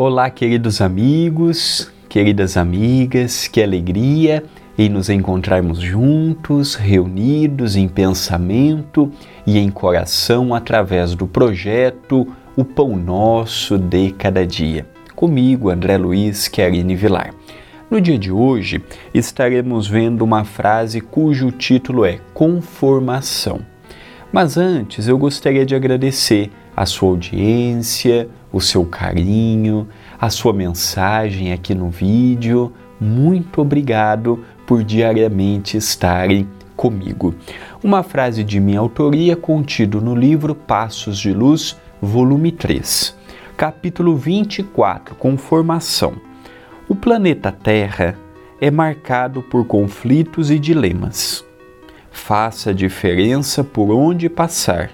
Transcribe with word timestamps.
Olá, 0.00 0.30
queridos 0.30 0.80
amigos, 0.80 1.92
queridas 2.08 2.56
amigas, 2.56 3.48
que 3.48 3.60
alegria 3.60 4.44
em 4.78 4.88
nos 4.88 5.10
encontrarmos 5.10 5.80
juntos, 5.80 6.76
reunidos 6.76 7.74
em 7.74 7.88
pensamento 7.88 9.10
e 9.44 9.58
em 9.58 9.68
coração 9.68 10.54
através 10.54 11.16
do 11.16 11.26
projeto 11.26 12.28
O 12.54 12.64
Pão 12.64 12.94
Nosso 12.94 13.76
de 13.76 14.12
Cada 14.12 14.46
Dia. 14.46 14.86
Comigo, 15.16 15.68
André 15.68 15.98
Luiz 15.98 16.46
Querini 16.46 16.94
Vilar. 16.94 17.34
No 17.90 18.00
dia 18.00 18.16
de 18.16 18.30
hoje, 18.30 18.80
estaremos 19.12 19.88
vendo 19.88 20.22
uma 20.22 20.44
frase 20.44 21.00
cujo 21.00 21.50
título 21.50 22.04
é 22.04 22.20
Conformação. 22.32 23.62
Mas 24.32 24.56
antes, 24.56 25.08
eu 25.08 25.18
gostaria 25.18 25.66
de 25.66 25.74
agradecer 25.74 26.52
a 26.76 26.86
sua 26.86 27.08
audiência, 27.08 28.28
o 28.52 28.60
seu 28.60 28.84
carinho, 28.84 29.88
a 30.20 30.30
sua 30.30 30.52
mensagem 30.52 31.52
aqui 31.52 31.74
no 31.74 31.90
vídeo. 31.90 32.72
Muito 33.00 33.60
obrigado 33.60 34.44
por 34.66 34.82
diariamente 34.82 35.76
estarem 35.76 36.48
comigo. 36.76 37.34
Uma 37.82 38.02
frase 38.02 38.44
de 38.44 38.60
minha 38.60 38.80
autoria 38.80 39.34
contido 39.36 40.00
no 40.00 40.14
livro 40.14 40.54
Passos 40.54 41.18
de 41.18 41.32
Luz, 41.32 41.76
volume 42.00 42.52
3, 42.52 43.16
capítulo 43.56 44.16
24, 44.16 45.14
Conformação. 45.16 46.14
O 46.88 46.94
planeta 46.94 47.52
Terra 47.52 48.16
é 48.60 48.70
marcado 48.70 49.42
por 49.42 49.66
conflitos 49.66 50.50
e 50.50 50.58
dilemas. 50.58 51.44
Faça 52.10 52.70
a 52.70 52.72
diferença 52.72 53.62
por 53.62 53.90
onde 53.92 54.28
passar. 54.28 54.90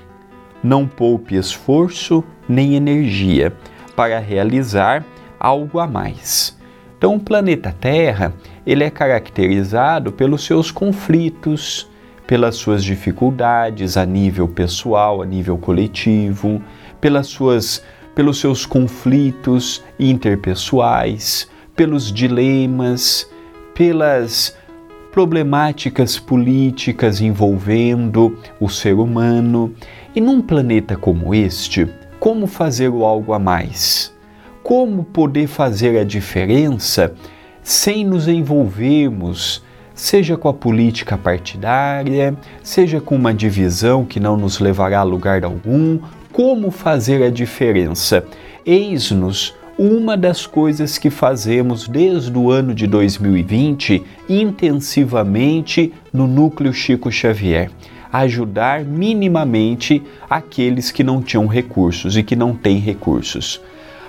Não 0.64 0.86
poupe 0.86 1.36
esforço 1.36 2.24
nem 2.48 2.74
energia 2.74 3.52
para 3.94 4.18
realizar 4.18 5.04
algo 5.38 5.78
a 5.78 5.86
mais. 5.86 6.58
Então, 6.96 7.16
o 7.16 7.20
planeta 7.20 7.76
Terra, 7.78 8.32
ele 8.66 8.82
é 8.82 8.88
caracterizado 8.88 10.10
pelos 10.10 10.42
seus 10.44 10.70
conflitos, 10.70 11.86
pelas 12.26 12.56
suas 12.56 12.82
dificuldades 12.82 13.98
a 13.98 14.06
nível 14.06 14.48
pessoal, 14.48 15.20
a 15.20 15.26
nível 15.26 15.58
coletivo, 15.58 16.62
pelas 16.98 17.26
suas 17.26 17.84
pelos 18.14 18.38
seus 18.38 18.64
conflitos 18.64 19.82
interpessoais, 19.98 21.50
pelos 21.74 22.12
dilemas, 22.12 23.28
pelas 23.74 24.56
problemáticas 25.14 26.18
políticas 26.18 27.20
envolvendo 27.20 28.36
o 28.58 28.68
ser 28.68 28.94
humano. 28.94 29.72
E 30.12 30.20
num 30.20 30.42
planeta 30.42 30.96
como 30.96 31.32
este, 31.32 31.88
como 32.18 32.48
fazer 32.48 32.88
o 32.88 33.04
algo 33.04 33.32
a 33.32 33.38
mais? 33.38 34.12
Como 34.60 35.04
poder 35.04 35.46
fazer 35.46 35.96
a 35.96 36.02
diferença 36.02 37.14
sem 37.62 38.04
nos 38.04 38.26
envolvermos, 38.26 39.62
seja 39.94 40.36
com 40.36 40.48
a 40.48 40.52
política 40.52 41.16
partidária, 41.16 42.36
seja 42.60 43.00
com 43.00 43.14
uma 43.14 43.32
divisão 43.32 44.04
que 44.04 44.18
não 44.18 44.36
nos 44.36 44.58
levará 44.58 44.98
a 44.98 45.04
lugar 45.04 45.44
algum? 45.44 46.00
Como 46.32 46.72
fazer 46.72 47.22
a 47.22 47.30
diferença? 47.30 48.26
Eis-nos 48.66 49.54
uma 49.78 50.16
das 50.16 50.46
coisas 50.46 50.98
que 50.98 51.10
fazemos 51.10 51.88
desde 51.88 52.36
o 52.36 52.50
ano 52.50 52.74
de 52.74 52.86
2020 52.86 54.02
intensivamente 54.28 55.92
no 56.12 56.26
Núcleo 56.26 56.72
Chico 56.72 57.10
Xavier 57.10 57.70
ajudar 58.14 58.84
minimamente 58.84 60.00
aqueles 60.30 60.92
que 60.92 61.02
não 61.02 61.20
tinham 61.20 61.48
recursos 61.48 62.16
e 62.16 62.22
que 62.22 62.36
não 62.36 62.54
têm 62.54 62.78
recursos. 62.78 63.60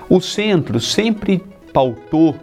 O 0.07 0.21
centro 0.21 0.79
sempre 0.79 1.43
pautou 1.73 2.35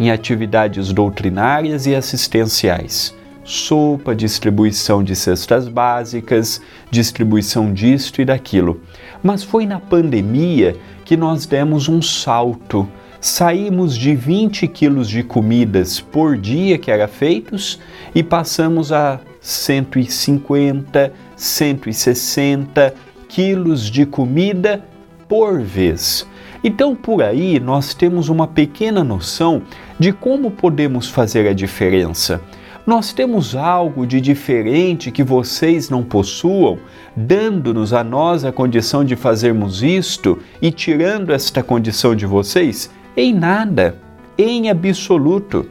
em 0.00 0.10
atividades 0.10 0.92
doutrinárias 0.92 1.86
e 1.86 1.94
assistenciais. 1.94 3.14
Sopa, 3.44 4.12
distribuição 4.12 5.04
de 5.04 5.14
cestas 5.14 5.68
básicas, 5.68 6.60
distribuição 6.90 7.72
disto 7.72 8.20
e 8.20 8.24
daquilo. 8.24 8.80
Mas 9.22 9.44
foi 9.44 9.66
na 9.66 9.78
pandemia 9.78 10.74
que 11.04 11.16
nós 11.16 11.46
demos 11.46 11.88
um 11.88 12.00
salto. 12.00 12.88
Saímos 13.20 13.96
de 13.96 14.14
20 14.14 14.66
quilos 14.68 15.08
de 15.08 15.22
comidas 15.22 16.00
por 16.00 16.36
dia 16.36 16.78
que 16.78 16.90
eram 16.90 17.08
feitos 17.08 17.78
e 18.14 18.22
passamos 18.22 18.92
a 18.92 19.20
150, 19.40 21.12
160 21.36 22.94
quilos 23.28 23.90
de 23.90 24.06
comida 24.06 24.84
por 25.28 25.60
vez. 25.60 26.26
Então, 26.62 26.94
por 26.94 27.22
aí, 27.22 27.60
nós 27.60 27.92
temos 27.92 28.28
uma 28.28 28.46
pequena 28.46 29.04
noção 29.04 29.62
de 29.98 30.12
como 30.12 30.50
podemos 30.50 31.08
fazer 31.08 31.46
a 31.46 31.52
diferença. 31.52 32.40
Nós 32.86 33.14
temos 33.14 33.56
algo 33.56 34.06
de 34.06 34.20
diferente 34.20 35.10
que 35.10 35.22
vocês 35.22 35.88
não 35.88 36.02
possuam, 36.02 36.78
dando-nos 37.16 37.94
a 37.94 38.04
nós 38.04 38.44
a 38.44 38.52
condição 38.52 39.02
de 39.02 39.16
fazermos 39.16 39.82
isto 39.82 40.38
e 40.60 40.70
tirando 40.70 41.32
esta 41.32 41.62
condição 41.62 42.14
de 42.14 42.26
vocês? 42.26 42.90
Em 43.16 43.32
nada, 43.32 43.96
em 44.36 44.68
absoluto. 44.68 45.66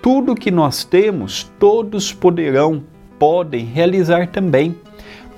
Tudo 0.00 0.36
que 0.36 0.52
nós 0.52 0.84
temos, 0.84 1.50
todos 1.58 2.12
poderão 2.12 2.84
podem 3.18 3.64
realizar 3.64 4.28
também. 4.28 4.76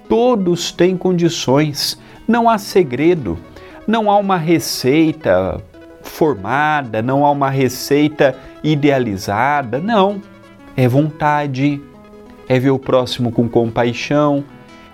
Todos 0.07 0.73
têm 0.73 0.95
condições, 0.95 1.99
não 2.29 2.51
há 2.51 2.59
segredo, 2.59 3.39
não 3.87 4.11
há 4.11 4.19
uma 4.19 4.37
receita 4.37 5.59
formada, 6.03 7.01
não 7.01 7.25
há 7.25 7.31
uma 7.31 7.49
receita 7.49 8.37
idealizada, 8.63 9.79
não. 9.79 10.21
É 10.77 10.89
vontade, 10.89 11.81
é 12.49 12.59
ver 12.59 12.71
o 12.71 12.79
próximo 12.79 13.31
com 13.31 13.49
compaixão, 13.49 14.45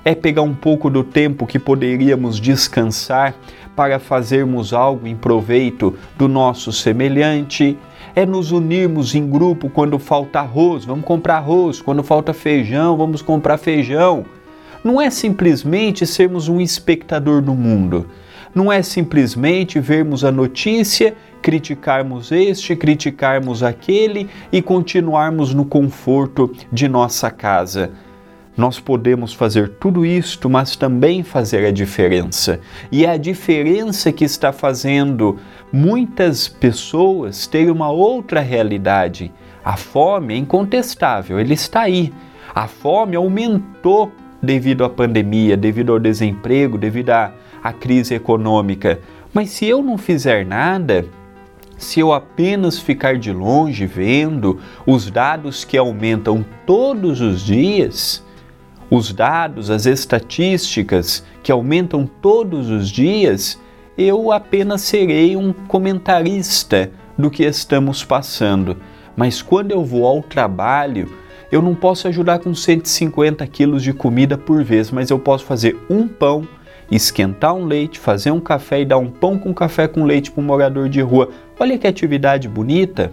é 0.04 0.14
pegar 0.14 0.42
um 0.42 0.54
pouco 0.54 0.90
do 0.90 1.02
tempo 1.02 1.46
que 1.46 1.58
poderíamos 1.58 2.40
descansar 2.40 3.34
para 3.74 3.98
fazermos 3.98 4.72
algo 4.72 5.06
em 5.06 5.16
proveito 5.16 5.96
do 6.18 6.28
nosso 6.28 6.72
semelhante, 6.72 7.78
é 8.14 8.26
nos 8.26 8.52
unirmos 8.52 9.14
em 9.14 9.28
grupo 9.28 9.70
quando 9.70 9.98
falta 9.98 10.40
arroz, 10.40 10.84
vamos 10.84 11.04
comprar 11.04 11.36
arroz, 11.36 11.80
quando 11.80 12.02
falta 12.02 12.34
feijão, 12.34 12.96
vamos 12.96 13.22
comprar 13.22 13.56
feijão. 13.56 14.24
Não 14.82 15.00
é 15.00 15.10
simplesmente 15.10 16.06
sermos 16.06 16.48
um 16.48 16.60
espectador 16.60 17.40
do 17.40 17.54
mundo. 17.54 18.06
Não 18.54 18.70
é 18.70 18.82
simplesmente 18.82 19.78
vermos 19.78 20.24
a 20.24 20.32
notícia, 20.32 21.14
criticarmos 21.40 22.32
este, 22.32 22.74
criticarmos 22.76 23.62
aquele 23.62 24.28
e 24.52 24.60
continuarmos 24.60 25.54
no 25.54 25.64
conforto 25.64 26.52
de 26.72 26.88
nossa 26.88 27.30
casa 27.30 27.90
nós 28.60 28.78
podemos 28.78 29.32
fazer 29.32 29.70
tudo 29.80 30.04
isto, 30.04 30.50
mas 30.50 30.76
também 30.76 31.22
fazer 31.22 31.64
a 31.64 31.70
diferença. 31.70 32.60
E 32.92 33.06
é 33.06 33.12
a 33.12 33.16
diferença 33.16 34.12
que 34.12 34.24
está 34.24 34.52
fazendo 34.52 35.38
muitas 35.72 36.46
pessoas 36.46 37.46
terem 37.46 37.70
uma 37.70 37.90
outra 37.90 38.40
realidade. 38.40 39.32
A 39.64 39.76
fome 39.76 40.34
é 40.34 40.36
incontestável, 40.36 41.40
ele 41.40 41.54
está 41.54 41.80
aí. 41.82 42.12
A 42.54 42.66
fome 42.66 43.16
aumentou 43.16 44.12
devido 44.42 44.84
à 44.84 44.90
pandemia, 44.90 45.56
devido 45.56 45.92
ao 45.92 45.98
desemprego, 45.98 46.76
devido 46.76 47.10
à, 47.10 47.32
à 47.62 47.72
crise 47.72 48.14
econômica. 48.14 49.00
Mas 49.32 49.50
se 49.50 49.66
eu 49.66 49.82
não 49.82 49.96
fizer 49.96 50.44
nada, 50.44 51.06
se 51.76 52.00
eu 52.00 52.12
apenas 52.12 52.78
ficar 52.78 53.16
de 53.16 53.32
longe 53.32 53.86
vendo 53.86 54.60
os 54.86 55.10
dados 55.10 55.64
que 55.64 55.78
aumentam 55.78 56.44
todos 56.66 57.20
os 57.20 57.42
dias, 57.42 58.22
os 58.90 59.12
dados, 59.12 59.70
as 59.70 59.86
estatísticas 59.86 61.24
que 61.42 61.52
aumentam 61.52 62.08
todos 62.20 62.68
os 62.68 62.90
dias, 62.90 63.58
eu 63.96 64.32
apenas 64.32 64.82
serei 64.82 65.36
um 65.36 65.52
comentarista 65.52 66.90
do 67.16 67.30
que 67.30 67.44
estamos 67.44 68.04
passando. 68.04 68.76
Mas 69.16 69.40
quando 69.40 69.70
eu 69.70 69.84
vou 69.84 70.06
ao 70.06 70.22
trabalho, 70.22 71.08
eu 71.52 71.60
não 71.60 71.74
posso 71.74 72.08
ajudar 72.08 72.38
com 72.38 72.54
150 72.54 73.46
quilos 73.46 73.82
de 73.82 73.92
comida 73.92 74.36
por 74.38 74.62
vez, 74.62 74.90
mas 74.90 75.10
eu 75.10 75.18
posso 75.18 75.44
fazer 75.44 75.76
um 75.88 76.06
pão, 76.06 76.46
esquentar 76.90 77.54
um 77.54 77.64
leite, 77.64 77.98
fazer 77.98 78.30
um 78.30 78.40
café 78.40 78.80
e 78.80 78.84
dar 78.84 78.98
um 78.98 79.10
pão 79.10 79.38
com 79.38 79.54
café 79.54 79.86
com 79.86 80.04
leite 80.04 80.30
para 80.30 80.42
um 80.42 80.46
morador 80.46 80.88
de 80.88 81.00
rua. 81.00 81.30
Olha 81.58 81.78
que 81.78 81.86
atividade 81.86 82.48
bonita! 82.48 83.12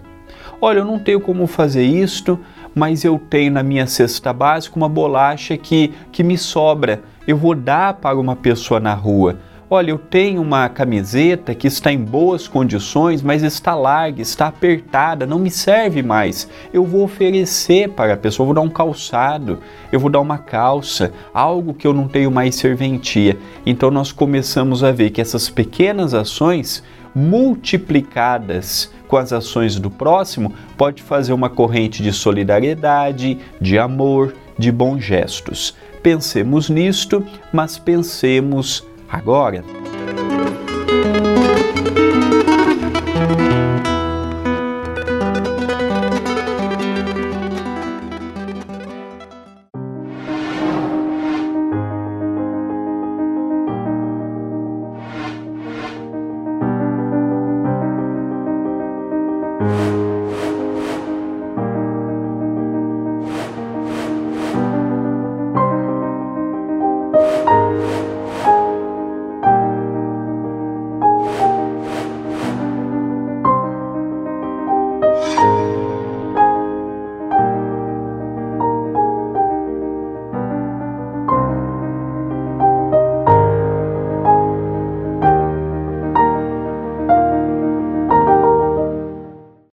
Olha, 0.60 0.78
eu 0.78 0.84
não 0.84 0.98
tenho 0.98 1.20
como 1.20 1.46
fazer 1.46 1.84
isto, 1.84 2.38
mas 2.74 3.04
eu 3.04 3.18
tenho 3.30 3.52
na 3.52 3.62
minha 3.62 3.86
cesta 3.86 4.32
básica 4.32 4.76
uma 4.76 4.88
bolacha 4.88 5.56
que, 5.56 5.92
que 6.10 6.24
me 6.24 6.36
sobra. 6.36 7.00
Eu 7.26 7.36
vou 7.36 7.54
dar 7.54 7.94
para 7.94 8.18
uma 8.18 8.34
pessoa 8.34 8.80
na 8.80 8.92
rua. 8.92 9.38
Olha, 9.70 9.90
eu 9.90 9.98
tenho 9.98 10.40
uma 10.40 10.66
camiseta 10.70 11.54
que 11.54 11.66
está 11.66 11.92
em 11.92 11.98
boas 11.98 12.48
condições, 12.48 13.20
mas 13.20 13.42
está 13.42 13.74
larga, 13.74 14.22
está 14.22 14.46
apertada, 14.46 15.26
não 15.26 15.38
me 15.38 15.50
serve 15.50 16.02
mais. 16.02 16.48
Eu 16.72 16.86
vou 16.86 17.04
oferecer 17.04 17.90
para 17.90 18.14
a 18.14 18.16
pessoa, 18.16 18.46
vou 18.46 18.54
dar 18.54 18.62
um 18.62 18.70
calçado, 18.70 19.58
eu 19.92 20.00
vou 20.00 20.08
dar 20.08 20.20
uma 20.20 20.38
calça, 20.38 21.12
algo 21.34 21.74
que 21.74 21.86
eu 21.86 21.92
não 21.92 22.08
tenho 22.08 22.30
mais 22.30 22.54
serventia. 22.54 23.36
Então 23.66 23.90
nós 23.90 24.10
começamos 24.10 24.82
a 24.82 24.90
ver 24.90 25.10
que 25.10 25.20
essas 25.20 25.50
pequenas 25.50 26.14
ações 26.14 26.82
multiplicadas 27.14 28.90
com 29.08 29.16
as 29.16 29.32
ações 29.32 29.80
do 29.80 29.90
próximo, 29.90 30.52
pode 30.76 31.02
fazer 31.02 31.32
uma 31.32 31.48
corrente 31.48 32.02
de 32.02 32.12
solidariedade, 32.12 33.38
de 33.60 33.78
amor, 33.78 34.34
de 34.56 34.70
bons 34.70 35.02
gestos. 35.02 35.74
Pensemos 36.02 36.68
nisto, 36.68 37.24
mas 37.52 37.78
pensemos 37.78 38.86
agora. 39.08 39.64